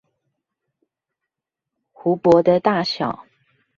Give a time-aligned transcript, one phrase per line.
[1.91, 3.27] 湖泊的大小